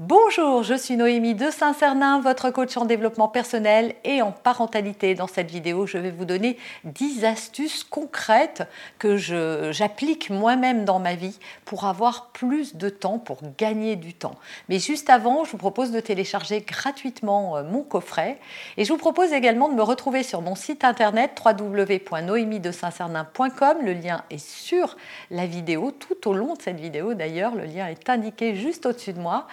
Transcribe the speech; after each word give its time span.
Bonjour, 0.00 0.62
je 0.62 0.74
suis 0.74 0.96
Noémie 0.96 1.34
de 1.34 1.50
Saint-Cernin, 1.50 2.20
votre 2.20 2.50
coach 2.50 2.76
en 2.76 2.84
développement 2.84 3.26
personnel 3.26 3.96
et 4.04 4.22
en 4.22 4.30
parentalité. 4.30 5.16
Dans 5.16 5.26
cette 5.26 5.50
vidéo, 5.50 5.86
je 5.86 5.98
vais 5.98 6.12
vous 6.12 6.24
donner 6.24 6.56
10 6.84 7.24
astuces 7.24 7.82
concrètes 7.82 8.62
que 9.00 9.16
j'applique 9.16 10.30
moi-même 10.30 10.84
dans 10.84 11.00
ma 11.00 11.16
vie 11.16 11.36
pour 11.64 11.84
avoir 11.84 12.28
plus 12.28 12.76
de 12.76 12.90
temps, 12.90 13.18
pour 13.18 13.40
gagner 13.58 13.96
du 13.96 14.14
temps. 14.14 14.36
Mais 14.68 14.78
juste 14.78 15.10
avant, 15.10 15.42
je 15.42 15.50
vous 15.50 15.56
propose 15.56 15.90
de 15.90 15.98
télécharger 15.98 16.60
gratuitement 16.60 17.56
euh, 17.56 17.64
mon 17.64 17.82
coffret 17.82 18.38
et 18.76 18.84
je 18.84 18.92
vous 18.92 18.98
propose 18.98 19.32
également 19.32 19.68
de 19.68 19.74
me 19.74 19.82
retrouver 19.82 20.22
sur 20.22 20.42
mon 20.42 20.54
site 20.54 20.84
internet 20.84 21.42
www.noémie-de-saint-cernin.com. 21.44 23.78
Le 23.82 23.94
lien 23.94 24.22
est 24.30 24.38
sur 24.38 24.96
la 25.32 25.46
vidéo, 25.46 25.90
tout 25.90 26.28
au 26.28 26.34
long 26.34 26.54
de 26.54 26.62
cette 26.62 26.78
vidéo 26.78 27.14
d'ailleurs, 27.14 27.56
le 27.56 27.64
lien 27.64 27.88
est 27.88 28.08
indiqué 28.08 28.54
juste 28.54 28.86
au-dessus 28.86 29.12
de 29.12 29.18
moi 29.18 29.48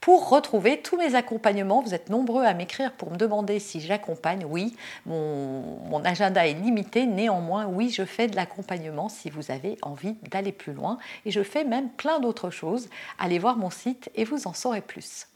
pour 0.00 0.28
retrouver 0.28 0.80
tous 0.80 0.96
mes 0.96 1.14
accompagnements. 1.14 1.82
Vous 1.82 1.94
êtes 1.94 2.10
nombreux 2.10 2.44
à 2.44 2.54
m'écrire 2.54 2.92
pour 2.92 3.10
me 3.10 3.16
demander 3.16 3.58
si 3.58 3.80
j'accompagne. 3.80 4.44
Oui, 4.48 4.76
mon, 5.06 6.02
agenda 6.04 6.46
est 6.46 6.54
limité. 6.54 7.06
Néanmoins, 7.06 7.66
oui, 7.66 7.90
je 7.90 8.04
fais 8.04 8.28
de 8.28 8.36
l'accompagnement 8.36 9.08
si 9.08 9.30
vous 9.30 9.50
avez 9.50 9.76
envie 9.82 10.16
d'aller 10.30 10.52
plus 10.52 10.72
loin. 10.72 10.98
Et 11.24 11.30
je 11.30 11.42
fais 11.42 11.64
même 11.64 11.90
plein 11.90 12.20
d'autres 12.20 12.50
choses. 12.50 12.88
Allez 13.18 13.38
voir 13.38 13.56
mon 13.56 13.70
site 13.70 14.10
et 14.14 14.24
vous 14.24 14.46
en 14.46 14.54
saurez 14.54 14.80
plus. 14.80 15.26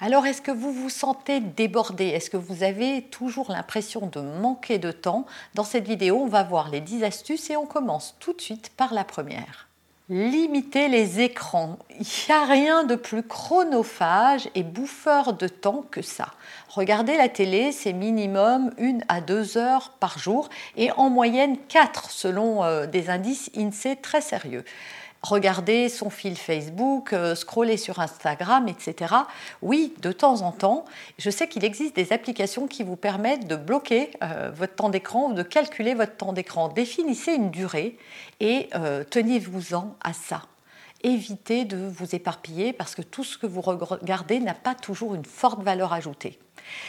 Alors, 0.00 0.26
est-ce 0.26 0.42
que 0.42 0.50
vous 0.50 0.72
vous 0.72 0.90
sentez 0.90 1.40
débordé? 1.40 2.06
Est-ce 2.06 2.28
que 2.28 2.36
vous 2.36 2.62
avez 2.62 3.02
toujours 3.02 3.50
l'impression 3.50 4.06
de 4.06 4.20
manquer 4.20 4.78
de 4.78 4.90
temps? 4.90 5.24
Dans 5.54 5.64
cette 5.64 5.86
vidéo, 5.86 6.18
on 6.20 6.26
va 6.26 6.42
voir 6.42 6.68
les 6.68 6.80
10 6.80 7.04
astuces 7.04 7.48
et 7.50 7.56
on 7.56 7.66
commence 7.66 8.16
tout 8.18 8.32
de 8.32 8.40
suite 8.40 8.70
par 8.76 8.92
la 8.92 9.04
première. 9.04 9.68
Limiter 10.10 10.88
les 10.88 11.20
écrans. 11.22 11.78
Il 11.98 12.04
n'y 12.04 12.34
a 12.34 12.44
rien 12.44 12.84
de 12.84 12.94
plus 12.94 13.22
chronophage 13.22 14.50
et 14.54 14.62
bouffeur 14.62 15.32
de 15.32 15.48
temps 15.48 15.82
que 15.90 16.02
ça. 16.02 16.28
Regarder 16.68 17.16
la 17.16 17.30
télé, 17.30 17.72
c'est 17.72 17.94
minimum 17.94 18.70
une 18.76 19.02
à 19.08 19.22
deux 19.22 19.56
heures 19.56 19.92
par 20.00 20.18
jour 20.18 20.50
et 20.76 20.90
en 20.92 21.08
moyenne 21.08 21.56
quatre 21.68 22.10
selon 22.10 22.64
euh, 22.64 22.84
des 22.84 23.08
indices 23.08 23.50
INSEE 23.56 23.96
très 23.96 24.20
sérieux 24.20 24.64
regarder 25.24 25.88
son 25.88 26.10
fil 26.10 26.36
Facebook, 26.36 27.12
euh, 27.12 27.34
scroller 27.34 27.76
sur 27.76 27.98
Instagram, 27.98 28.68
etc. 28.68 29.14
Oui, 29.62 29.94
de 30.00 30.12
temps 30.12 30.42
en 30.42 30.52
temps, 30.52 30.84
je 31.18 31.30
sais 31.30 31.48
qu'il 31.48 31.64
existe 31.64 31.96
des 31.96 32.12
applications 32.12 32.66
qui 32.66 32.82
vous 32.82 32.96
permettent 32.96 33.48
de 33.48 33.56
bloquer 33.56 34.10
euh, 34.22 34.50
votre 34.54 34.74
temps 34.74 34.90
d'écran 34.90 35.30
ou 35.30 35.32
de 35.32 35.42
calculer 35.42 35.94
votre 35.94 36.16
temps 36.16 36.32
d'écran. 36.32 36.68
Définissez 36.68 37.32
une 37.32 37.50
durée 37.50 37.98
et 38.40 38.68
euh, 38.74 39.02
tenez-vous-en 39.08 39.96
à 40.02 40.12
ça. 40.12 40.42
Évitez 41.02 41.64
de 41.64 41.76
vous 41.76 42.14
éparpiller 42.14 42.72
parce 42.72 42.94
que 42.94 43.02
tout 43.02 43.24
ce 43.24 43.36
que 43.36 43.46
vous 43.46 43.60
regardez 43.60 44.40
n'a 44.40 44.54
pas 44.54 44.74
toujours 44.74 45.14
une 45.14 45.24
forte 45.24 45.62
valeur 45.62 45.92
ajoutée. 45.92 46.38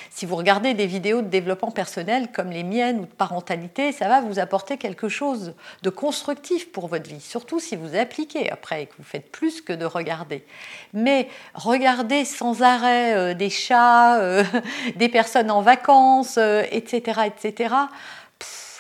Si 0.10 0.26
vous 0.26 0.36
regardez 0.36 0.74
des 0.74 0.88
vidéos 0.88 1.22
de 1.22 1.28
développement 1.28 1.72
personnel 1.72 2.30
comme 2.32 2.50
les 2.50 2.64
miennes 2.64 3.00
ou 3.00 3.06
de 3.06 3.14
parentalité, 3.14 3.92
ça 3.92 4.08
va 4.08 4.22
vous 4.22 4.40
apporter 4.40 4.78
quelque 4.78 5.10
chose 5.10 5.54
de 5.84 5.90
constructif 5.90 6.72
pour 6.72 6.88
votre 6.88 7.10
vie, 7.10 7.20
surtout 7.20 7.60
si 7.60 7.76
vous 7.76 7.96
appliquez 7.96 8.50
après 8.52 8.84
et 8.84 8.86
que 8.88 8.94
vous 8.98 9.04
faites 9.04 9.32
plus 9.32 9.62
que 9.62 9.74
de 9.74 9.86
regarder. 9.86 10.46
Mais 10.94 11.28
regarder 11.54 12.26
sans 12.26 12.62
arrêt 12.62 13.16
euh, 13.16 13.34
des 13.34 13.50
chats, 13.50 14.20
euh, 14.20 14.44
des 14.96 15.10
personnes 15.10 15.52
en 15.52 15.62
vacances, 15.62 16.38
etc., 16.38 17.20
euh, 17.20 17.24
etc., 17.24 17.76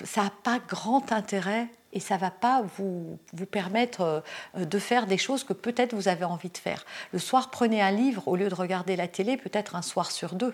ça 0.03 0.23
n'a 0.23 0.31
pas 0.44 0.59
grand 0.67 1.11
intérêt 1.11 1.67
et 1.94 2.01
ça 2.01 2.16
ne 2.16 2.19
va 2.19 2.31
pas 2.31 2.63
vous, 2.78 3.17
vous 3.34 3.45
permettre 3.45 4.23
de 4.57 4.79
faire 4.79 5.07
des 5.07 5.17
choses 5.17 5.45
que 5.45 5.53
peut-être 5.53 5.94
vous 5.94 6.09
avez 6.09 6.25
envie 6.25 6.50
de 6.50 6.57
faire. 6.57 6.85
Le 7.13 7.19
soir, 7.19 7.50
prenez 7.50 7.81
un 7.81 7.91
livre 7.91 8.28
au 8.28 8.35
lieu 8.35 8.50
de 8.50 8.55
regarder 8.55 8.97
la 8.97 9.07
télé, 9.07 9.38
peut-être 9.38 9.75
un 9.78 9.81
soir 9.81 10.11
sur 10.11 10.35
deux 10.35 10.53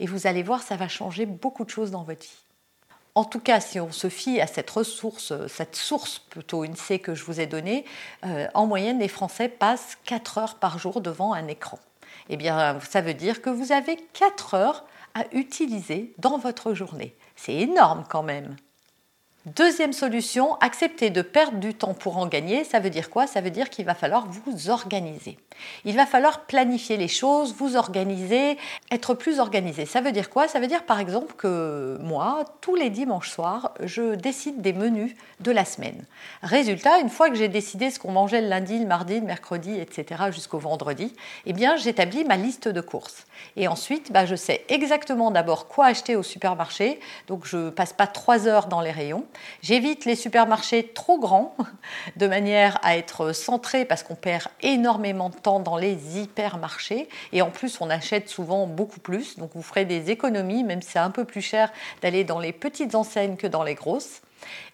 et 0.00 0.06
vous 0.06 0.26
allez 0.26 0.42
voir, 0.42 0.62
ça 0.62 0.76
va 0.76 0.88
changer 0.88 1.26
beaucoup 1.26 1.64
de 1.64 1.70
choses 1.70 1.90
dans 1.90 2.02
votre 2.02 2.22
vie. 2.22 2.44
En 3.16 3.24
tout 3.24 3.38
cas, 3.38 3.60
si 3.60 3.78
on 3.78 3.92
se 3.92 4.08
fie 4.08 4.40
à 4.40 4.48
cette 4.48 4.70
ressource, 4.70 5.32
cette 5.46 5.76
source 5.76 6.18
plutôt 6.18 6.64
une 6.64 6.74
C 6.74 6.98
que 6.98 7.14
je 7.14 7.24
vous 7.24 7.40
ai 7.40 7.46
donnée, 7.46 7.84
euh, 8.26 8.48
en 8.54 8.66
moyenne, 8.66 8.98
les 8.98 9.08
Français 9.08 9.48
passent 9.48 9.96
4 10.04 10.38
heures 10.38 10.54
par 10.56 10.78
jour 10.78 11.00
devant 11.00 11.32
un 11.32 11.46
écran. 11.46 11.78
Eh 12.28 12.36
bien, 12.36 12.80
ça 12.80 13.02
veut 13.02 13.14
dire 13.14 13.40
que 13.40 13.50
vous 13.50 13.70
avez 13.70 13.96
4 14.14 14.54
heures 14.54 14.84
à 15.14 15.24
utiliser 15.32 16.12
dans 16.18 16.38
votre 16.38 16.74
journée. 16.74 17.14
C'est 17.36 17.54
énorme 17.54 18.04
quand 18.08 18.24
même. 18.24 18.56
Deuxième 19.46 19.92
solution, 19.92 20.54
accepter 20.60 21.10
de 21.10 21.20
perdre 21.20 21.58
du 21.58 21.74
temps 21.74 21.92
pour 21.92 22.16
en 22.16 22.26
gagner, 22.26 22.64
ça 22.64 22.80
veut 22.80 22.88
dire 22.88 23.10
quoi? 23.10 23.26
Ça 23.26 23.42
veut 23.42 23.50
dire 23.50 23.68
qu'il 23.68 23.84
va 23.84 23.94
falloir 23.94 24.26
vous 24.26 24.70
organiser. 24.70 25.36
Il 25.84 25.96
va 25.96 26.06
falloir 26.06 26.46
planifier 26.46 26.96
les 26.96 27.08
choses, 27.08 27.54
vous 27.54 27.76
organiser, 27.76 28.56
être 28.90 29.12
plus 29.12 29.40
organisé. 29.40 29.84
Ça 29.84 30.00
veut 30.00 30.12
dire 30.12 30.30
quoi? 30.30 30.48
Ça 30.48 30.60
veut 30.60 30.66
dire 30.66 30.84
par 30.84 30.98
exemple 30.98 31.34
que 31.36 31.98
moi, 32.00 32.46
tous 32.62 32.74
les 32.74 32.88
dimanches 32.88 33.28
soirs, 33.28 33.72
je 33.82 34.14
décide 34.14 34.62
des 34.62 34.72
menus 34.72 35.14
de 35.40 35.52
la 35.52 35.66
semaine. 35.66 36.06
Résultat, 36.42 37.00
une 37.00 37.10
fois 37.10 37.28
que 37.28 37.36
j'ai 37.36 37.48
décidé 37.48 37.90
ce 37.90 37.98
qu'on 37.98 38.12
mangeait 38.12 38.40
le 38.40 38.48
lundi, 38.48 38.78
le 38.78 38.86
mardi, 38.86 39.20
le 39.20 39.26
mercredi, 39.26 39.78
etc., 39.78 40.24
jusqu'au 40.30 40.58
vendredi, 40.58 41.14
eh 41.44 41.52
bien 41.52 41.76
j'établis 41.76 42.24
ma 42.24 42.38
liste 42.38 42.68
de 42.68 42.80
courses. 42.80 43.26
Et 43.56 43.68
ensuite, 43.68 44.10
bah, 44.10 44.24
je 44.24 44.36
sais 44.36 44.64
exactement 44.70 45.30
d'abord 45.30 45.68
quoi 45.68 45.84
acheter 45.86 46.16
au 46.16 46.22
supermarché, 46.22 46.98
donc 47.26 47.44
je 47.44 47.68
passe 47.68 47.92
pas 47.92 48.06
trois 48.06 48.48
heures 48.48 48.68
dans 48.68 48.80
les 48.80 48.90
rayons. 48.90 49.26
J'évite 49.62 50.04
les 50.04 50.16
supermarchés 50.16 50.92
trop 50.94 51.18
grands, 51.18 51.56
de 52.16 52.26
manière 52.26 52.78
à 52.82 52.96
être 52.96 53.32
centré 53.32 53.84
parce 53.84 54.02
qu'on 54.02 54.14
perd 54.14 54.48
énormément 54.62 55.30
de 55.30 55.36
temps 55.36 55.60
dans 55.60 55.76
les 55.76 56.18
hypermarchés. 56.18 57.08
Et 57.32 57.42
en 57.42 57.50
plus, 57.50 57.80
on 57.80 57.90
achète 57.90 58.28
souvent 58.28 58.66
beaucoup 58.66 59.00
plus, 59.00 59.38
donc 59.38 59.50
vous 59.54 59.62
ferez 59.62 59.84
des 59.84 60.10
économies, 60.10 60.64
même 60.64 60.82
si 60.82 60.90
c'est 60.92 60.98
un 60.98 61.10
peu 61.10 61.24
plus 61.24 61.42
cher 61.42 61.72
d'aller 62.02 62.24
dans 62.24 62.38
les 62.38 62.52
petites 62.52 62.94
enseignes 62.94 63.36
que 63.36 63.46
dans 63.46 63.62
les 63.62 63.74
grosses. 63.74 64.20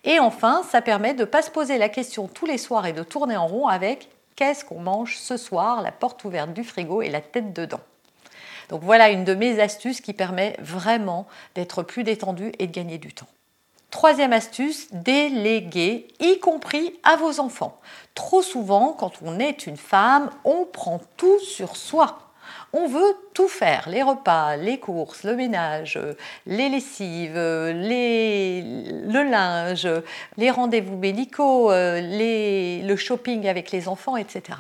Et 0.04 0.18
enfin, 0.18 0.62
ça 0.70 0.82
permet 0.82 1.14
de 1.14 1.20
ne 1.20 1.24
pas 1.24 1.42
se 1.42 1.50
poser 1.50 1.78
la 1.78 1.88
question 1.88 2.28
tous 2.28 2.46
les 2.46 2.58
soirs 2.58 2.86
et 2.86 2.92
de 2.92 3.02
tourner 3.02 3.36
en 3.36 3.46
rond 3.46 3.66
avec 3.66 4.08
qu'est-ce 4.36 4.64
qu'on 4.64 4.80
mange 4.80 5.16
ce 5.16 5.36
soir, 5.36 5.82
la 5.82 5.92
porte 5.92 6.24
ouverte 6.24 6.52
du 6.52 6.64
frigo 6.64 7.02
et 7.02 7.10
la 7.10 7.20
tête 7.20 7.52
dedans. 7.52 7.80
Donc 8.70 8.82
voilà 8.82 9.10
une 9.10 9.24
de 9.24 9.34
mes 9.34 9.60
astuces 9.60 10.00
qui 10.00 10.14
permet 10.14 10.56
vraiment 10.60 11.26
d'être 11.54 11.82
plus 11.82 12.04
détendu 12.04 12.52
et 12.58 12.66
de 12.66 12.72
gagner 12.72 12.98
du 12.98 13.12
temps. 13.12 13.26
Troisième 13.90 14.32
astuce, 14.32 14.86
déléguer, 14.92 16.06
y 16.20 16.38
compris 16.38 16.98
à 17.02 17.16
vos 17.16 17.40
enfants. 17.40 17.80
Trop 18.14 18.40
souvent, 18.40 18.94
quand 18.98 19.12
on 19.22 19.38
est 19.40 19.66
une 19.66 19.76
femme, 19.76 20.30
on 20.44 20.64
prend 20.64 21.00
tout 21.16 21.40
sur 21.40 21.76
soi. 21.76 22.18
On 22.72 22.86
veut 22.86 23.16
tout 23.34 23.48
faire, 23.48 23.88
les 23.88 24.02
repas, 24.02 24.56
les 24.56 24.78
courses, 24.78 25.24
le 25.24 25.34
ménage, 25.34 25.98
les 26.46 26.68
lessives, 26.68 27.34
le 27.34 29.22
linge, 29.28 29.88
les 30.36 30.50
rendez-vous 30.50 30.96
médicaux, 30.96 31.70
le 31.72 32.96
shopping 32.96 33.48
avec 33.48 33.72
les 33.72 33.88
enfants, 33.88 34.16
etc. 34.16 34.56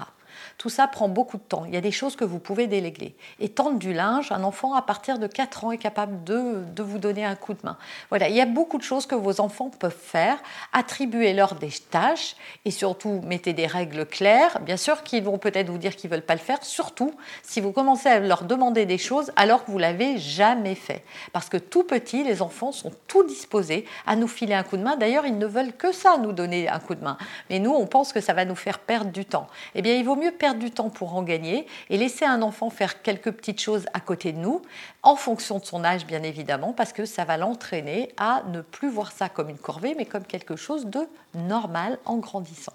Tout 0.58 0.68
ça 0.68 0.86
prend 0.86 1.08
beaucoup 1.08 1.36
de 1.36 1.42
temps. 1.42 1.64
Il 1.66 1.74
y 1.74 1.76
a 1.76 1.80
des 1.80 1.92
choses 1.92 2.16
que 2.16 2.24
vous 2.24 2.38
pouvez 2.38 2.66
déléguer. 2.66 3.14
Et 3.38 3.48
tendre 3.48 3.78
du 3.78 3.92
linge, 3.92 4.32
un 4.32 4.44
enfant 4.44 4.74
à 4.74 4.82
partir 4.82 5.18
de 5.18 5.26
4 5.26 5.64
ans 5.64 5.72
est 5.72 5.78
capable 5.78 6.24
de, 6.24 6.64
de 6.74 6.82
vous 6.82 6.98
donner 6.98 7.24
un 7.24 7.34
coup 7.34 7.54
de 7.54 7.60
main. 7.64 7.76
Voilà, 8.08 8.28
il 8.28 8.34
y 8.34 8.40
a 8.40 8.46
beaucoup 8.46 8.78
de 8.78 8.82
choses 8.82 9.06
que 9.06 9.14
vos 9.14 9.40
enfants 9.40 9.70
peuvent 9.70 9.96
faire. 9.96 10.38
Attribuez-leur 10.72 11.54
des 11.54 11.70
tâches 11.90 12.36
et 12.64 12.70
surtout 12.70 13.20
mettez 13.24 13.52
des 13.52 13.66
règles 13.66 14.06
claires. 14.06 14.60
Bien 14.60 14.76
sûr 14.76 15.02
qu'ils 15.02 15.24
vont 15.24 15.38
peut-être 15.38 15.70
vous 15.70 15.78
dire 15.78 15.96
qu'ils 15.96 16.10
ne 16.10 16.16
veulent 16.16 16.24
pas 16.24 16.34
le 16.34 16.40
faire, 16.40 16.62
surtout 16.64 17.14
si 17.42 17.60
vous 17.60 17.72
commencez 17.72 18.08
à 18.08 18.20
leur 18.20 18.44
demander 18.44 18.86
des 18.86 18.98
choses 18.98 19.32
alors 19.36 19.64
que 19.64 19.70
vous 19.70 19.78
l'avez 19.78 20.18
jamais 20.18 20.74
fait. 20.74 21.04
Parce 21.32 21.48
que 21.48 21.56
tout 21.56 21.84
petit, 21.84 22.24
les 22.24 22.42
enfants 22.42 22.72
sont 22.72 22.92
tout 23.06 23.24
disposés 23.24 23.84
à 24.06 24.16
nous 24.16 24.28
filer 24.28 24.54
un 24.54 24.62
coup 24.62 24.76
de 24.76 24.82
main. 24.82 24.96
D'ailleurs, 24.96 25.26
ils 25.26 25.38
ne 25.38 25.46
veulent 25.46 25.72
que 25.72 25.92
ça, 25.92 26.16
nous 26.18 26.32
donner 26.32 26.68
un 26.68 26.78
coup 26.78 26.94
de 26.94 27.02
main. 27.02 27.16
Mais 27.48 27.58
nous, 27.58 27.72
on 27.72 27.86
pense 27.86 28.12
que 28.12 28.20
ça 28.20 28.32
va 28.32 28.44
nous 28.44 28.54
faire 28.54 28.78
perdre 28.78 29.10
du 29.10 29.24
temps. 29.24 29.46
Eh 29.74 29.82
bien, 29.82 29.94
il 29.94 30.04
vaut 30.04 30.16
mieux 30.16 30.29
perdre 30.30 30.60
du 30.60 30.70
temps 30.70 30.90
pour 30.90 31.14
en 31.14 31.22
gagner 31.22 31.66
et 31.88 31.96
laisser 31.96 32.24
un 32.24 32.42
enfant 32.42 32.70
faire 32.70 33.02
quelques 33.02 33.30
petites 33.30 33.60
choses 33.60 33.86
à 33.92 34.00
côté 34.00 34.32
de 34.32 34.38
nous, 34.38 34.62
en 35.02 35.16
fonction 35.16 35.58
de 35.58 35.64
son 35.64 35.84
âge 35.84 36.06
bien 36.06 36.22
évidemment, 36.22 36.72
parce 36.72 36.92
que 36.92 37.04
ça 37.04 37.24
va 37.24 37.36
l'entraîner 37.36 38.12
à 38.16 38.42
ne 38.48 38.60
plus 38.60 38.90
voir 38.90 39.12
ça 39.12 39.28
comme 39.28 39.48
une 39.48 39.58
corvée, 39.58 39.94
mais 39.96 40.06
comme 40.06 40.24
quelque 40.24 40.56
chose 40.56 40.86
de 40.86 41.00
normal 41.34 41.98
en 42.04 42.16
grandissant. 42.16 42.72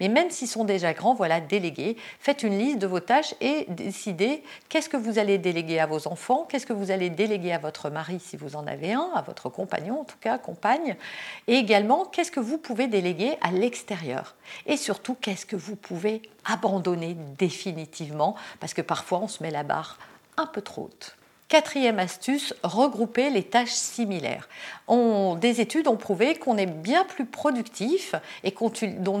Mais 0.00 0.08
même 0.08 0.30
s'ils 0.30 0.48
sont 0.48 0.64
déjà 0.64 0.92
grands, 0.92 1.14
voilà, 1.14 1.40
déléguez. 1.40 1.96
Faites 2.20 2.42
une 2.42 2.58
liste 2.58 2.78
de 2.78 2.86
vos 2.86 3.00
tâches 3.00 3.34
et 3.40 3.66
décidez 3.68 4.42
qu'est-ce 4.68 4.88
que 4.88 4.96
vous 4.96 5.18
allez 5.18 5.38
déléguer 5.38 5.80
à 5.80 5.86
vos 5.86 6.06
enfants, 6.08 6.46
qu'est-ce 6.48 6.66
que 6.66 6.72
vous 6.72 6.90
allez 6.90 7.10
déléguer 7.10 7.52
à 7.52 7.58
votre 7.58 7.90
mari 7.90 8.20
si 8.20 8.36
vous 8.36 8.56
en 8.56 8.66
avez 8.66 8.92
un, 8.92 9.10
à 9.14 9.22
votre 9.22 9.48
compagnon 9.48 10.00
en 10.00 10.04
tout 10.04 10.18
cas, 10.20 10.38
compagne, 10.38 10.96
et 11.46 11.54
également 11.54 12.04
qu'est-ce 12.04 12.30
que 12.30 12.40
vous 12.40 12.58
pouvez 12.58 12.86
déléguer 12.86 13.36
à 13.40 13.50
l'extérieur. 13.50 14.34
Et 14.66 14.76
surtout, 14.76 15.14
qu'est-ce 15.20 15.46
que 15.46 15.56
vous 15.56 15.76
pouvez 15.76 16.22
abandonner 16.44 17.16
définitivement, 17.38 18.34
parce 18.60 18.74
que 18.74 18.82
parfois 18.82 19.20
on 19.20 19.28
se 19.28 19.42
met 19.42 19.50
la 19.50 19.62
barre 19.62 19.98
un 20.36 20.46
peu 20.46 20.62
trop 20.62 20.84
haute. 20.84 21.16
Quatrième 21.48 21.98
astuce, 21.98 22.54
regrouper 22.62 23.28
les 23.28 23.42
tâches 23.42 23.68
similaires. 23.68 24.48
des 24.88 25.60
études 25.60 25.88
ont 25.88 25.96
prouvé 25.96 26.36
qu'on 26.36 26.56
est 26.56 26.66
bien 26.66 27.04
plus 27.04 27.26
productif 27.26 28.14
et 28.44 28.52
qu'on 28.52 28.72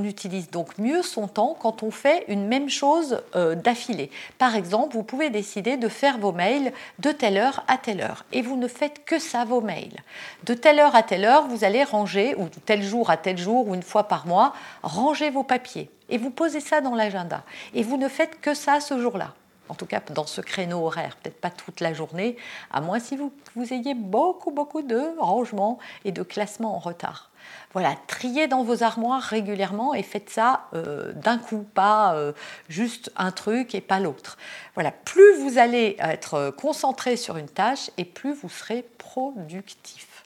utilise 0.02 0.50
donc 0.50 0.78
mieux 0.78 1.02
son 1.02 1.28
temps 1.28 1.54
quand 1.60 1.82
on 1.82 1.90
fait 1.90 2.24
une 2.28 2.46
même 2.46 2.70
chose 2.70 3.20
euh, 3.36 3.54
d'affilée. 3.54 4.10
Par 4.38 4.56
exemple, 4.56 4.96
vous 4.96 5.02
pouvez 5.02 5.28
décider 5.28 5.76
de 5.76 5.88
faire 5.88 6.16
vos 6.16 6.32
mails 6.32 6.72
de 6.98 7.12
telle 7.12 7.36
heure 7.36 7.62
à 7.68 7.76
telle 7.76 8.00
heure 8.00 8.24
et 8.32 8.40
vous 8.40 8.56
ne 8.56 8.68
faites 8.68 9.04
que 9.04 9.18
ça, 9.18 9.44
vos 9.44 9.60
mails. 9.60 10.00
De 10.44 10.54
telle 10.54 10.78
heure 10.78 10.96
à 10.96 11.02
telle 11.02 11.26
heure, 11.26 11.46
vous 11.46 11.62
allez 11.62 11.84
ranger, 11.84 12.34
ou 12.36 12.48
tel 12.64 12.82
jour 12.82 13.10
à 13.10 13.18
tel 13.18 13.36
jour, 13.36 13.68
ou 13.68 13.74
une 13.74 13.82
fois 13.82 14.04
par 14.08 14.26
mois, 14.26 14.54
ranger 14.82 15.28
vos 15.28 15.44
papiers. 15.44 15.90
Et 16.08 16.16
vous 16.16 16.30
posez 16.30 16.60
ça 16.60 16.80
dans 16.80 16.94
l'agenda. 16.94 17.42
Et 17.74 17.82
vous 17.82 17.98
ne 17.98 18.08
faites 18.08 18.40
que 18.40 18.54
ça 18.54 18.80
ce 18.80 18.98
jour-là 18.98 19.34
en 19.68 19.74
tout 19.74 19.86
cas 19.86 20.00
dans 20.10 20.26
ce 20.26 20.40
créneau 20.40 20.86
horaire, 20.86 21.16
peut-être 21.16 21.40
pas 21.40 21.50
toute 21.50 21.80
la 21.80 21.92
journée, 21.92 22.36
à 22.70 22.80
moins 22.80 23.00
si 23.00 23.16
vous, 23.16 23.32
vous 23.54 23.72
ayez 23.72 23.94
beaucoup, 23.94 24.50
beaucoup 24.50 24.82
de 24.82 25.18
rangements 25.18 25.78
et 26.04 26.12
de 26.12 26.22
classements 26.22 26.76
en 26.76 26.78
retard. 26.78 27.30
Voilà, 27.72 27.94
triez 28.06 28.46
dans 28.46 28.62
vos 28.62 28.82
armoires 28.82 29.22
régulièrement 29.22 29.94
et 29.94 30.02
faites 30.02 30.30
ça 30.30 30.68
euh, 30.74 31.12
d'un 31.12 31.38
coup, 31.38 31.66
pas 31.74 32.14
euh, 32.14 32.32
juste 32.68 33.12
un 33.16 33.32
truc 33.32 33.74
et 33.74 33.80
pas 33.80 34.00
l'autre. 34.00 34.38
Voilà, 34.74 34.92
plus 34.92 35.38
vous 35.40 35.58
allez 35.58 35.96
être 35.98 36.50
concentré 36.56 37.16
sur 37.16 37.36
une 37.36 37.48
tâche 37.48 37.90
et 37.98 38.04
plus 38.04 38.32
vous 38.32 38.48
serez 38.48 38.86
productif. 38.98 40.23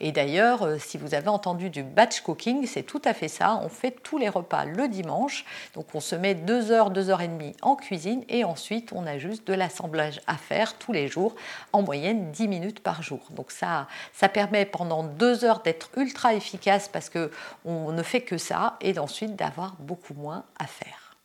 Et 0.00 0.12
d'ailleurs, 0.12 0.62
euh, 0.62 0.78
si 0.78 0.98
vous 0.98 1.14
avez 1.14 1.28
entendu 1.28 1.70
du 1.70 1.82
batch 1.82 2.20
cooking, 2.20 2.66
c'est 2.66 2.82
tout 2.82 3.02
à 3.04 3.14
fait 3.14 3.28
ça. 3.28 3.60
On 3.62 3.68
fait 3.68 3.90
tous 3.90 4.18
les 4.18 4.28
repas 4.28 4.64
le 4.64 4.88
dimanche. 4.88 5.44
Donc 5.74 5.94
on 5.94 6.00
se 6.00 6.14
met 6.14 6.34
2 6.34 6.70
heures, 6.70 6.90
2 6.90 7.10
heures 7.10 7.20
et 7.20 7.28
demie 7.28 7.54
en 7.62 7.76
cuisine 7.76 8.24
et 8.28 8.44
ensuite 8.44 8.92
on 8.92 9.06
a 9.06 9.18
juste 9.18 9.46
de 9.46 9.54
l'assemblage 9.54 10.20
à 10.26 10.36
faire 10.36 10.78
tous 10.78 10.92
les 10.92 11.08
jours, 11.08 11.34
en 11.72 11.82
moyenne 11.82 12.30
10 12.30 12.48
minutes 12.48 12.80
par 12.80 13.02
jour. 13.02 13.20
Donc 13.30 13.50
ça, 13.50 13.88
ça 14.12 14.28
permet 14.28 14.64
pendant 14.64 15.02
2 15.02 15.44
heures 15.44 15.60
d'être 15.60 15.90
ultra 15.96 16.34
efficace 16.34 16.88
parce 16.88 17.10
qu'on 17.10 17.92
ne 17.92 18.02
fait 18.02 18.20
que 18.20 18.38
ça 18.38 18.76
et 18.80 18.98
ensuite 18.98 19.36
d'avoir 19.36 19.76
beaucoup 19.80 20.14
moins 20.14 20.44
à 20.58 20.66
faire. 20.66 21.16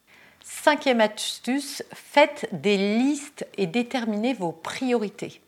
Cinquième 0.43 0.99
astuce, 0.99 1.83
faites 1.93 2.49
des 2.51 2.77
listes 2.77 3.47
et 3.57 3.65
déterminez 3.65 4.33
vos 4.33 4.51
priorités. 4.51 5.42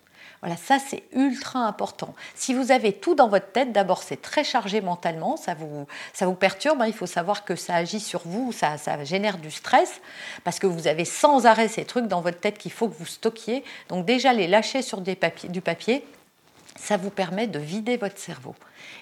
Voilà, 0.45 0.57
ça 0.61 0.77
c'est 0.77 1.01
ultra 1.11 1.61
important. 1.61 2.13
Si 2.35 2.53
vous 2.53 2.71
avez 2.71 2.93
tout 2.93 3.15
dans 3.15 3.29
votre 3.29 3.51
tête, 3.51 3.71
d'abord 3.71 4.03
c'est 4.03 4.21
très 4.21 4.43
chargé 4.43 4.79
mentalement, 4.79 5.37
ça 5.37 5.55
vous, 5.55 5.87
ça 6.13 6.27
vous 6.27 6.35
perturbe, 6.35 6.83
hein. 6.83 6.85
il 6.85 6.93
faut 6.93 7.07
savoir 7.07 7.45
que 7.45 7.55
ça 7.55 7.73
agit 7.73 7.99
sur 7.99 8.21
vous, 8.25 8.51
ça, 8.51 8.77
ça 8.77 9.03
génère 9.03 9.39
du 9.39 9.49
stress, 9.49 10.01
parce 10.43 10.59
que 10.59 10.67
vous 10.67 10.85
avez 10.85 11.03
sans 11.03 11.47
arrêt 11.47 11.67
ces 11.67 11.83
trucs 11.83 12.05
dans 12.05 12.21
votre 12.21 12.39
tête 12.39 12.59
qu'il 12.59 12.71
faut 12.71 12.87
que 12.87 12.93
vous 12.93 13.07
stockiez. 13.07 13.63
Donc 13.89 14.05
déjà 14.05 14.33
les 14.33 14.45
lâcher 14.45 14.83
sur 14.83 15.01
du 15.01 15.15
papier, 15.15 16.05
ça 16.75 16.97
vous 16.97 17.09
permet 17.09 17.47
de 17.47 17.57
vider 17.57 17.97
votre 17.97 18.19
cerveau 18.19 18.53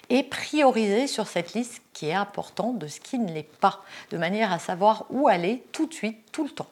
et 0.08 0.22
prioriser 0.22 1.06
sur 1.06 1.26
cette 1.26 1.52
liste 1.52 1.82
qui 1.92 2.06
est 2.08 2.14
importante 2.14 2.78
de 2.78 2.86
ce 2.86 3.00
qui 3.00 3.18
ne 3.18 3.30
l'est 3.30 3.42
pas, 3.42 3.84
de 4.10 4.16
manière 4.16 4.50
à 4.50 4.58
savoir 4.58 5.04
où 5.10 5.28
aller 5.28 5.62
tout 5.72 5.84
de 5.84 5.92
suite, 5.92 6.16
tout 6.32 6.44
le 6.44 6.50
temps. 6.50 6.70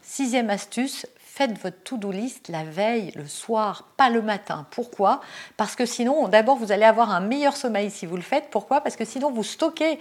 Sixième 0.00 0.48
astuce, 0.48 1.06
faites 1.32 1.58
votre 1.62 1.82
to-do 1.84 2.10
list 2.10 2.48
la 2.48 2.64
veille, 2.64 3.12
le 3.14 3.26
soir, 3.26 3.84
pas 3.96 4.10
le 4.10 4.20
matin. 4.20 4.66
Pourquoi? 4.72 5.20
Parce 5.56 5.76
que 5.76 5.86
sinon, 5.86 6.26
d'abord, 6.28 6.56
vous 6.56 6.72
allez 6.72 6.84
avoir 6.84 7.12
un 7.12 7.20
meilleur 7.20 7.56
sommeil 7.56 7.90
si 7.90 8.04
vous 8.04 8.16
le 8.16 8.22
faites. 8.22 8.48
Pourquoi? 8.50 8.80
Parce 8.80 8.96
que 8.96 9.04
sinon, 9.04 9.30
vous 9.30 9.44
stockez, 9.44 9.98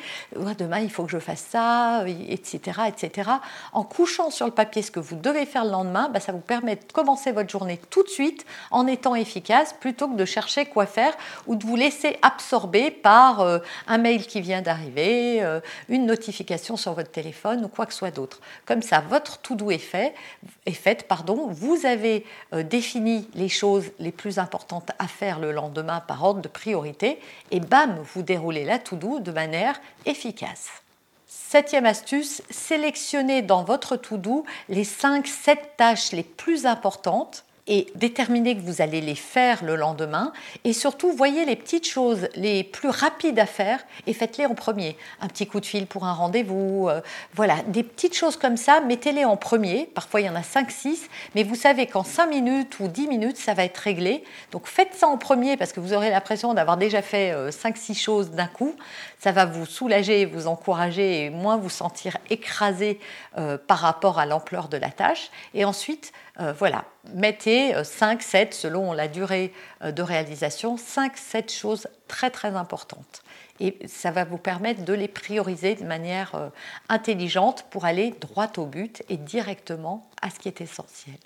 demain, 0.58 0.80
il 0.80 0.90
faut 0.90 1.04
que 1.04 1.12
je 1.12 1.20
fasse 1.20 1.46
ça, 1.48 2.04
etc., 2.08 2.82
etc. 2.88 3.30
En 3.74 3.84
couchant 3.84 4.32
sur 4.32 4.48
le 4.48 4.52
papier 4.52 4.82
ce 4.82 4.90
que 4.90 5.00
vous 5.00 5.16
devez 5.16 5.46
faire 5.46 5.66
le 5.66 5.72
lendemain, 5.72 6.10
bah, 6.10 6.20
ça 6.20 6.32
vous 6.32 6.40
permet 6.40 6.76
de 6.76 6.92
commencer 6.92 7.32
votre 7.32 7.50
journée 7.50 7.80
tout 7.90 8.04
de 8.04 8.10
suite 8.10 8.46
en 8.72 8.88
étant 8.88 9.14
efficace, 9.14 9.74
plutôt 9.80 10.08
que 10.08 10.16
de 10.16 10.26
chercher 10.26 10.66
quoi 10.66 10.88
faire 10.88 11.14
ou 11.46 11.56
de 11.56 11.66
vous 11.66 11.76
laisser 11.76 12.18
absorber 12.24 12.90
par 12.90 13.42
euh, 13.42 13.60
un 13.88 14.00
mail 14.00 14.26
qui 14.26 14.42
vient 14.42 14.62
d'arriver, 14.62 15.44
euh, 15.44 15.62
une 15.90 16.08
notification 16.08 16.76
sur 16.76 16.94
votre 16.94 17.12
téléphone 17.12 17.66
ou 17.66 17.68
quoi 17.68 17.86
que 17.86 17.94
ce 17.94 18.00
soit 18.00 18.12
d'autre. 18.12 18.42
Comme 18.66 18.82
ça, 18.82 19.02
votre 19.02 19.40
to-do 19.42 19.70
est 19.70 19.78
fait, 19.78 20.16
est 20.66 20.72
faite, 20.72 21.08
vous 21.28 21.86
avez 21.86 22.26
euh, 22.54 22.64
défini 22.64 23.28
les 23.34 23.50
choses 23.50 23.86
les 24.00 24.12
plus 24.12 24.40
importantes 24.40 24.92
à 25.00 25.08
faire 25.08 25.40
le 25.40 25.52
lendemain 25.52 26.00
par 26.02 26.24
ordre 26.24 26.42
de 26.42 26.48
priorité 26.48 27.20
et 27.52 27.60
bam, 27.60 28.00
vous 28.14 28.22
déroulez 28.22 28.66
la 28.66 28.80
to-do 28.80 29.20
de 29.20 29.32
manière 29.32 29.80
efficace. 30.06 30.70
Septième 31.28 31.86
astuce, 31.86 32.42
sélectionnez 32.50 33.42
dans 33.42 33.64
votre 33.64 33.96
to-do 33.96 34.46
les 34.68 34.84
5-7 34.84 35.58
tâches 35.78 36.12
les 36.12 36.24
plus 36.24 36.66
importantes 36.66 37.44
et 37.70 37.88
déterminez 37.96 38.58
que 38.58 38.62
vous 38.62 38.82
allez 38.82 39.00
les 39.00 39.16
faire 39.16 39.64
le 39.64 39.76
lendemain. 39.76 40.34
Et 40.66 40.74
surtout, 40.74 41.14
voyez 41.14 41.46
les 41.46 41.56
petites 41.56 41.88
choses 41.88 42.28
les 42.36 42.64
plus 42.66 42.90
rapides 42.90 43.40
à 43.40 43.46
faire 43.46 43.80
et 44.08 44.14
faites-les 44.14 44.48
en 44.48 44.56
premier. 44.56 44.98
Un 45.22 45.28
petit 45.28 45.48
coup 45.48 45.62
de 45.62 45.66
fil 45.66 45.86
pour 45.86 46.04
un 46.06 46.14
rendez-vous, 46.14 46.90
euh, 46.90 47.00
voilà, 47.36 47.58
des 47.68 47.84
petites 47.84 48.16
choses 48.16 48.36
comme 48.36 48.58
ça, 48.58 48.82
mettez-les 48.82 49.24
en 49.24 49.38
premier. 49.38 49.86
Parfois, 49.94 50.20
il 50.20 50.26
y 50.26 50.30
en 50.30 50.36
a 50.36 50.42
5-6, 50.42 51.08
mais 51.36 51.44
vous 51.44 51.56
savez 51.56 51.86
qu'en 51.86 52.04
5 52.04 52.28
minutes 52.28 52.80
ou 52.80 52.88
10 52.88 53.08
minutes, 53.08 53.38
ça 53.38 53.54
va 53.54 53.64
être 53.64 53.78
réglé. 53.78 54.24
Donc 54.52 54.66
faites 54.66 54.96
ça 54.96 55.08
en 55.08 55.18
premier 55.18 55.56
parce 55.56 55.72
que 55.72 55.80
vous 55.80 55.94
aurez 55.94 56.10
l'impression 56.10 56.56
d'avoir 56.56 56.76
déjà 56.76 57.04
fait 57.04 57.34
5-6 57.50 57.92
euh, 57.92 57.94
choses 57.94 58.32
d'un 58.32 58.48
coup. 58.48 58.76
Ça 59.20 59.32
va 59.32 59.46
vous 59.46 59.66
soulager, 59.66 60.26
vous 60.26 60.48
encourager 60.48 61.26
et 61.26 61.30
moins 61.30 61.58
vous 61.58 61.70
sentir 61.70 62.18
écrasé 62.30 63.00
euh, 63.38 63.58
par 63.58 63.80
rapport 63.80 64.18
à 64.18 64.26
l'ampleur 64.26 64.70
de 64.70 64.78
la 64.78 64.90
tâche. 64.90 65.30
Et 65.54 65.66
ensuite, 65.66 66.14
euh, 66.40 66.54
voilà, 66.58 66.86
mettez 67.14 67.84
5, 67.84 68.20
euh, 68.20 68.24
7, 68.24 68.54
selon 68.54 68.94
la 68.94 69.08
durée 69.08 69.54
euh, 69.84 69.92
de 69.92 70.02
réalisation, 70.02 70.78
5, 70.78 71.18
7 71.18 71.52
choses 71.52 71.88
très 72.08 72.30
très 72.30 72.56
importantes. 72.56 73.24
Et 73.60 73.78
ça 73.88 74.12
va 74.12 74.24
vous 74.24 74.38
permettre 74.38 74.86
de 74.86 74.94
les 74.94 75.10
prioriser 75.10 75.76
de 75.76 75.84
manière 75.84 76.52
intelligente 76.88 77.66
pour 77.70 77.84
aller 77.84 78.16
droit 78.22 78.50
au 78.56 78.66
but 78.66 79.04
et 79.10 79.18
directement 79.18 80.08
à 80.22 80.30
ce 80.30 80.40
qui 80.40 80.48
est 80.48 80.62
essentiel. 80.62 81.18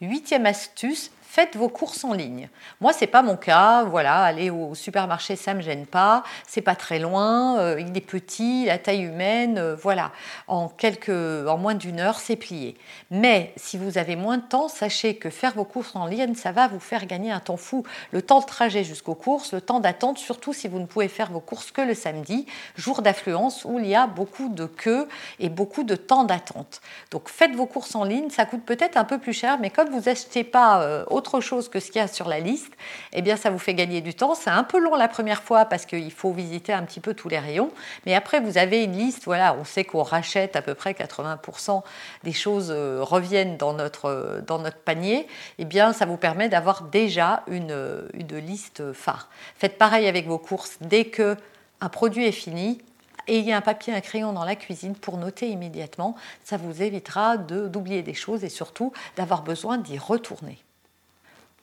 Huitième 0.00 0.46
astuce, 0.46 1.10
faites 1.32 1.56
vos 1.56 1.70
courses 1.70 2.04
en 2.04 2.12
ligne. 2.12 2.50
Moi, 2.82 2.92
c'est 2.92 3.06
pas 3.06 3.22
mon 3.22 3.38
cas. 3.38 3.84
Voilà, 3.84 4.22
aller 4.22 4.50
au 4.50 4.74
supermarché, 4.74 5.34
ça 5.34 5.54
me 5.54 5.62
gêne 5.62 5.86
pas. 5.86 6.24
C'est 6.46 6.60
pas 6.60 6.74
très 6.74 6.98
loin. 6.98 7.58
Euh, 7.58 7.80
il 7.80 7.96
est 7.96 8.02
petit, 8.02 8.66
la 8.66 8.76
taille 8.76 9.04
humaine. 9.04 9.56
Euh, 9.56 9.74
voilà, 9.74 10.12
en 10.46 10.68
quelques, 10.68 11.08
en 11.08 11.56
moins 11.56 11.74
d'une 11.74 12.00
heure, 12.00 12.20
c'est 12.20 12.36
plié. 12.36 12.76
Mais 13.10 13.54
si 13.56 13.78
vous 13.78 13.96
avez 13.96 14.14
moins 14.14 14.36
de 14.36 14.42
temps, 14.42 14.68
sachez 14.68 15.16
que 15.16 15.30
faire 15.30 15.54
vos 15.54 15.64
courses 15.64 15.96
en 15.96 16.04
ligne, 16.04 16.34
ça 16.34 16.52
va 16.52 16.68
vous 16.68 16.80
faire 16.80 17.06
gagner 17.06 17.32
un 17.32 17.40
temps 17.40 17.56
fou. 17.56 17.82
Le 18.10 18.20
temps 18.20 18.40
de 18.40 18.44
trajet 18.44 18.84
jusqu'aux 18.84 19.14
courses, 19.14 19.54
le 19.54 19.62
temps 19.62 19.80
d'attente, 19.80 20.18
surtout 20.18 20.52
si 20.52 20.68
vous 20.68 20.80
ne 20.80 20.86
pouvez 20.86 21.08
faire 21.08 21.30
vos 21.30 21.40
courses 21.40 21.70
que 21.70 21.80
le 21.80 21.94
samedi, 21.94 22.44
jour 22.76 23.00
d'affluence 23.00 23.64
où 23.64 23.78
il 23.78 23.86
y 23.86 23.94
a 23.94 24.06
beaucoup 24.06 24.50
de 24.50 24.66
queues 24.66 25.08
et 25.38 25.48
beaucoup 25.48 25.84
de 25.84 25.96
temps 25.96 26.24
d'attente. 26.24 26.82
Donc 27.10 27.30
faites 27.30 27.54
vos 27.54 27.64
courses 27.64 27.94
en 27.94 28.04
ligne. 28.04 28.28
Ça 28.28 28.44
coûte 28.44 28.64
peut-être 28.66 28.98
un 28.98 29.04
peu 29.04 29.16
plus 29.16 29.32
cher, 29.32 29.58
mais 29.58 29.70
comme 29.70 29.88
vous 29.88 30.10
achetez 30.10 30.44
pas 30.44 30.82
euh, 30.82 31.06
chose 31.40 31.68
que 31.68 31.80
ce 31.80 31.86
qu'il 31.86 32.00
y 32.00 32.04
a 32.04 32.08
sur 32.08 32.28
la 32.28 32.40
liste, 32.40 32.72
eh 33.12 33.22
bien 33.22 33.36
ça 33.36 33.50
vous 33.50 33.58
fait 33.58 33.74
gagner 33.74 34.00
du 34.00 34.14
temps. 34.14 34.34
C'est 34.34 34.50
un 34.50 34.64
peu 34.64 34.78
long 34.78 34.94
la 34.94 35.08
première 35.08 35.42
fois 35.42 35.64
parce 35.64 35.86
qu'il 35.86 36.12
faut 36.12 36.32
visiter 36.32 36.72
un 36.72 36.82
petit 36.82 37.00
peu 37.00 37.14
tous 37.14 37.28
les 37.28 37.38
rayons, 37.38 37.70
mais 38.06 38.14
après 38.14 38.40
vous 38.40 38.58
avez 38.58 38.84
une 38.84 38.96
liste, 38.96 39.24
voilà, 39.24 39.54
on 39.54 39.64
sait 39.64 39.84
qu'on 39.84 40.02
rachète 40.02 40.56
à 40.56 40.62
peu 40.62 40.74
près 40.74 40.92
80% 40.92 41.82
des 42.24 42.32
choses 42.32 42.70
euh, 42.70 42.98
reviennent 43.02 43.56
dans 43.56 43.72
notre, 43.72 44.06
euh, 44.06 44.40
dans 44.40 44.58
notre 44.58 44.78
panier, 44.78 45.26
eh 45.58 45.64
bien 45.64 45.92
ça 45.92 46.06
vous 46.06 46.16
permet 46.16 46.48
d'avoir 46.48 46.82
déjà 46.82 47.42
une, 47.46 48.08
une 48.14 48.36
liste 48.38 48.92
phare. 48.92 49.28
Faites 49.56 49.78
pareil 49.78 50.06
avec 50.06 50.26
vos 50.26 50.38
courses. 50.38 50.76
Dès 50.80 51.04
que 51.06 51.36
un 51.80 51.88
produit 51.88 52.26
est 52.26 52.32
fini, 52.32 52.80
ayez 53.26 53.52
un 53.52 53.60
papier, 53.60 53.92
un 53.94 54.00
crayon 54.00 54.32
dans 54.32 54.44
la 54.44 54.56
cuisine 54.56 54.94
pour 54.94 55.16
noter 55.16 55.48
immédiatement. 55.48 56.16
Ça 56.44 56.56
vous 56.56 56.82
évitera 56.82 57.36
d'oublier 57.36 58.02
des 58.02 58.14
choses 58.14 58.44
et 58.44 58.48
surtout 58.48 58.92
d'avoir 59.16 59.42
besoin 59.42 59.78
d'y 59.78 59.98
retourner. 59.98 60.58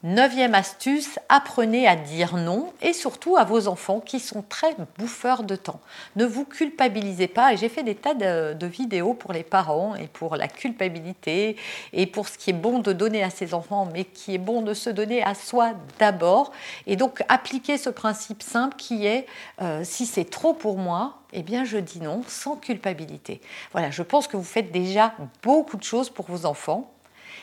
Neuvième 0.02 0.56
astuce, 0.56 1.20
apprenez 1.28 1.86
à 1.86 1.98
dire 1.98 2.38
non 2.38 2.72
et 2.82 2.94
surtout 2.94 3.36
à 3.36 3.44
vos 3.44 3.68
enfants 3.68 4.00
qui 4.00 4.22
sont 4.22 4.42
très 4.42 4.74
bouffeurs 4.98 5.44
de 5.44 5.58
temps. 5.58 5.82
Ne 6.16 6.24
vous 6.24 6.46
culpabilisez 6.46 7.28
pas 7.28 7.52
et 7.52 7.58
j'ai 7.58 7.68
fait 7.68 7.84
des 7.84 7.96
tas 7.96 8.14
de, 8.14 8.66
vidéos 8.66 9.14
pour 9.14 9.34
les 9.34 9.44
parents 9.44 9.96
et 9.96 10.08
pour 10.08 10.38
la 10.38 10.48
culpabilité 10.48 11.58
et 11.92 12.06
pour 12.06 12.30
ce 12.30 12.38
qui 12.38 12.52
est 12.52 12.54
bon 12.54 12.80
de 12.80 12.94
donner 12.94 13.24
à 13.24 13.30
ses 13.30 13.54
enfants 13.54 13.90
mais 13.92 14.06
qui 14.06 14.34
est 14.34 14.38
bon 14.38 14.62
de 14.62 14.74
se 14.74 14.90
donner 14.90 15.22
à 15.22 15.36
soi 15.36 15.74
d'abord. 16.00 16.54
Et 16.88 16.96
donc 16.96 17.22
appliquez 17.28 17.78
ce 17.78 17.90
principe 17.90 18.42
simple 18.42 18.78
qui 18.78 19.06
est 19.06 19.26
euh, 19.62 19.82
si 19.84 20.06
c'est 20.06 20.30
trop 20.30 20.54
pour 20.54 20.78
moi, 20.78 21.18
eh 21.34 21.44
bien 21.44 21.66
je 21.66 21.78
dis 21.78 22.00
non 22.00 22.22
sans 22.26 22.56
culpabilité. 22.56 23.42
Voilà, 23.74 23.92
je 23.92 24.04
pense 24.04 24.30
que 24.30 24.38
vous 24.38 24.46
faites 24.46 24.72
déjà 24.72 25.14
beaucoup 25.44 25.76
de 25.76 25.84
choses 25.84 26.10
pour 26.10 26.28
vos 26.28 26.46
enfants 26.46 26.90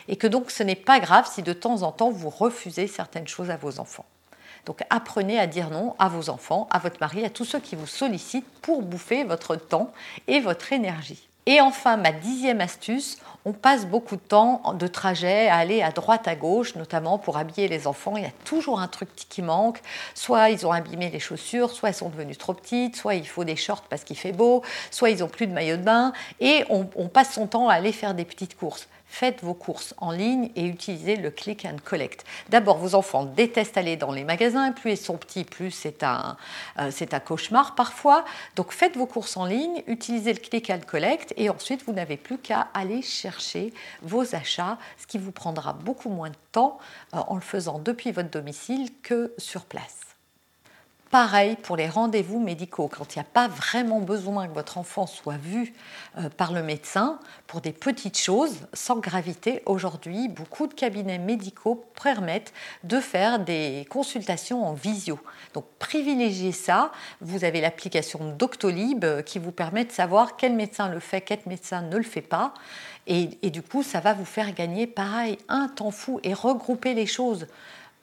et 0.07 0.15
que 0.15 0.27
donc 0.27 0.51
ce 0.51 0.63
n'est 0.63 0.75
pas 0.75 0.99
grave 0.99 1.29
si 1.31 1.43
de 1.43 1.53
temps 1.53 1.83
en 1.83 1.91
temps 1.91 2.11
vous 2.11 2.29
refusez 2.29 2.87
certaines 2.87 3.27
choses 3.27 3.49
à 3.49 3.57
vos 3.57 3.79
enfants. 3.79 4.05
Donc 4.65 4.81
apprenez 4.89 5.39
à 5.39 5.47
dire 5.47 5.69
non 5.69 5.95
à 5.97 6.09
vos 6.09 6.29
enfants, 6.29 6.67
à 6.71 6.79
votre 6.79 6.99
mari, 6.99 7.23
à 7.23 7.29
tous 7.29 7.45
ceux 7.45 7.59
qui 7.59 7.75
vous 7.75 7.87
sollicitent 7.87 8.49
pour 8.61 8.81
bouffer 8.81 9.23
votre 9.23 9.55
temps 9.55 9.91
et 10.27 10.39
votre 10.39 10.73
énergie. 10.73 11.27
Et 11.49 11.61
enfin, 11.61 11.95
ma 11.95 12.11
dixième 12.11 12.59
astuce, 12.59 13.19
on 13.45 13.53
passe 13.53 13.85
beaucoup 13.85 14.17
de 14.17 14.21
temps 14.21 14.73
de 14.73 14.85
trajet 14.85 15.47
à 15.47 15.55
aller 15.55 15.81
à 15.81 15.91
droite, 15.91 16.27
à 16.27 16.35
gauche, 16.35 16.75
notamment 16.75 17.17
pour 17.17 17.37
habiller 17.37 17.69
les 17.69 17.87
enfants. 17.87 18.17
Il 18.17 18.23
y 18.23 18.25
a 18.25 18.33
toujours 18.43 18.81
un 18.81 18.89
truc 18.89 19.07
qui 19.15 19.41
manque. 19.41 19.79
Soit 20.13 20.49
ils 20.49 20.67
ont 20.67 20.73
abîmé 20.73 21.09
les 21.09 21.21
chaussures, 21.21 21.71
soit 21.71 21.87
elles 21.87 21.95
sont 21.95 22.09
devenues 22.09 22.35
trop 22.35 22.53
petites, 22.53 22.97
soit 22.97 23.15
il 23.15 23.25
faut 23.25 23.45
des 23.45 23.55
shorts 23.55 23.83
parce 23.89 24.03
qu'il 24.03 24.17
fait 24.17 24.33
beau, 24.33 24.61
soit 24.91 25.09
ils 25.09 25.23
ont 25.23 25.29
plus 25.29 25.47
de 25.47 25.53
maillot 25.53 25.77
de 25.77 25.83
bain. 25.83 26.11
Et 26.41 26.65
on, 26.69 26.89
on 26.97 27.07
passe 27.07 27.31
son 27.35 27.47
temps 27.47 27.69
à 27.69 27.75
aller 27.75 27.93
faire 27.93 28.13
des 28.13 28.25
petites 28.25 28.57
courses 28.57 28.89
faites 29.07 29.43
vos 29.43 29.53
courses 29.53 29.93
en 29.97 30.11
ligne 30.11 30.51
et 30.55 30.65
utilisez 30.65 31.15
le 31.15 31.31
click 31.31 31.65
and 31.65 31.77
collect. 31.83 32.25
D'abord, 32.49 32.77
vos 32.77 32.95
enfants 32.95 33.25
détestent 33.25 33.77
aller 33.77 33.97
dans 33.97 34.11
les 34.11 34.23
magasins, 34.23 34.71
plus 34.71 34.91
ils 34.91 34.97
sont 34.97 35.17
petits, 35.17 35.43
plus 35.43 35.71
c'est 35.71 36.03
un, 36.03 36.37
euh, 36.79 36.89
c'est 36.91 37.13
un 37.13 37.19
cauchemar 37.19 37.75
parfois. 37.75 38.25
Donc 38.55 38.71
faites 38.71 38.97
vos 38.97 39.07
courses 39.07 39.37
en 39.37 39.45
ligne, 39.45 39.83
utilisez 39.87 40.33
le 40.33 40.39
click 40.39 40.69
and 40.69 40.81
collect 40.85 41.33
et 41.37 41.49
ensuite 41.49 41.83
vous 41.85 41.93
n'avez 41.93 42.17
plus 42.17 42.37
qu'à 42.37 42.67
aller 42.73 43.01
chercher 43.01 43.73
vos 44.01 44.35
achats, 44.35 44.77
ce 44.97 45.07
qui 45.07 45.17
vous 45.17 45.31
prendra 45.31 45.73
beaucoup 45.73 46.09
moins 46.09 46.29
de 46.29 46.35
temps 46.51 46.77
euh, 47.13 47.19
en 47.27 47.35
le 47.35 47.41
faisant 47.41 47.79
depuis 47.79 48.11
votre 48.11 48.29
domicile 48.29 48.89
que 49.01 49.33
sur 49.37 49.65
place. 49.65 50.06
Pareil 51.09 51.55
pour 51.63 51.77
les 51.77 51.87
rendez-vous 51.87 52.39
médicaux, 52.39 52.89
quand 52.89 53.15
il 53.15 53.19
n'y 53.19 53.21
a 53.21 53.29
pas 53.31 53.47
vraiment 53.47 54.01
besoin 54.01 54.45
que 54.47 54.53
votre 54.53 54.77
enfant 54.77 55.07
soit 55.07 55.37
vu 55.37 55.73
euh, 56.17 56.27
par 56.29 56.51
le 56.51 56.61
médecin 56.61 57.19
pour 57.47 57.61
des 57.61 57.71
petites 57.71 58.19
choses 58.19 58.57
sans 58.73 58.97
gravité. 58.97 59.61
Aujourd'hui, 59.65 60.27
beaucoup 60.27 60.67
de 60.67 60.73
cabinets 60.73 61.17
médicaux 61.17 61.85
permettent 62.03 62.51
de 62.83 62.99
faire 62.99 63.39
des 63.39 63.87
consultations 63.89 64.65
en 64.65 64.73
visio. 64.73 65.17
Donc 65.53 65.63
privilégiez 65.79 66.51
ça. 66.51 66.91
Vous 67.21 67.45
avez 67.45 67.61
l'application 67.61 68.35
Doctolib 68.37 69.05
euh, 69.05 69.21
qui 69.21 69.39
vous 69.39 69.53
permet 69.53 69.85
de 69.85 69.93
savoir 69.93 70.35
quel 70.35 70.53
médecin 70.55 70.89
le 70.89 70.99
fait, 70.99 71.21
quel 71.21 71.39
médecin 71.45 71.83
ne 71.83 71.95
le 71.95 72.03
fait 72.03 72.21
pas. 72.21 72.53
Et, 73.07 73.29
et 73.43 73.49
du 73.49 73.61
coup, 73.61 73.81
ça 73.81 74.01
va 74.01 74.13
vous 74.13 74.25
faire 74.25 74.53
gagner, 74.53 74.87
pareil, 74.87 75.37
un 75.47 75.69
temps 75.69 75.91
fou 75.91 76.19
et 76.23 76.33
regrouper 76.33 76.93
les 76.93 77.05
choses. 77.05 77.47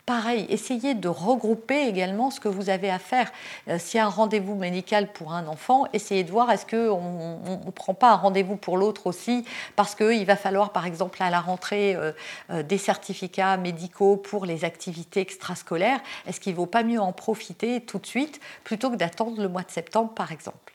Pareil, 0.07 0.45
essayez 0.51 0.93
de 0.93 1.09
regrouper 1.09 1.89
également 1.89 2.31
ce 2.31 2.39
que 2.39 2.49
vous 2.49 2.69
avez 2.69 2.91
à 2.91 2.99
faire. 2.99 3.33
Euh, 3.69 3.79
S'il 3.79 4.01
un 4.01 4.09
rendez-vous 4.09 4.55
médical 4.55 5.11
pour 5.11 5.33
un 5.33 5.47
enfant, 5.47 5.87
essayez 5.95 6.25
de 6.25 6.31
voir 6.31 6.51
est-ce 6.51 6.67
qu'on 6.67 7.57
ne 7.67 7.71
prend 7.71 7.95
pas 7.95 8.11
un 8.11 8.17
rendez-vous 8.17 8.57
pour 8.57 8.77
l'autre 8.77 9.07
aussi, 9.07 9.47
parce 9.77 9.95
qu'il 9.95 10.27
va 10.27 10.37
falloir 10.37 10.73
par 10.73 10.85
exemple 10.85 11.23
à 11.23 11.31
la 11.31 11.41
rentrée 11.41 11.95
euh, 11.95 12.13
euh, 12.51 12.63
des 12.63 12.77
certificats 12.77 13.57
médicaux 13.57 14.19
pour 14.19 14.45
les 14.45 14.67
activités 14.67 15.21
extrascolaires. 15.21 16.01
Est-ce 16.27 16.39
qu'il 16.39 16.53
ne 16.53 16.59
vaut 16.59 16.67
pas 16.67 16.83
mieux 16.83 17.01
en 17.01 17.13
profiter 17.13 17.81
tout 17.81 17.99
de 17.99 18.07
suite 18.07 18.41
plutôt 18.63 18.91
que 18.91 18.97
d'attendre 18.97 19.41
le 19.41 19.49
mois 19.49 19.63
de 19.63 19.71
septembre 19.71 20.13
par 20.13 20.33
exemple? 20.33 20.75